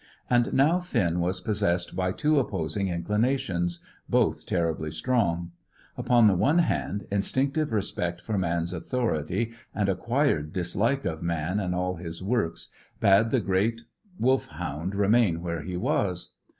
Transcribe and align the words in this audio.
And 0.31 0.51
now 0.51 0.79
Finn 0.79 1.19
was 1.19 1.41
possessed 1.41 1.95
by 1.95 2.11
two 2.11 2.39
opposing 2.39 2.87
inclinations, 2.87 3.85
both 4.09 4.47
terribly 4.47 4.89
strong. 4.89 5.51
Upon 5.95 6.25
the 6.25 6.33
one 6.33 6.57
hand, 6.57 7.05
instinctive 7.11 7.71
respect 7.71 8.19
for 8.19 8.35
man's 8.35 8.73
authority 8.73 9.53
and 9.75 9.87
acquired 9.89 10.53
dislike 10.53 11.05
of 11.05 11.21
man 11.21 11.59
and 11.59 11.75
all 11.75 11.97
his 11.97 12.23
works 12.23 12.69
bade 12.99 13.29
the 13.29 13.39
great 13.39 13.81
Wolfhound 14.17 14.95
remain 14.95 15.43
where 15.43 15.61
he 15.61 15.77
was. 15.77 16.31